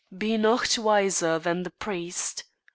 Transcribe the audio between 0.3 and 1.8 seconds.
nocht Wiser than the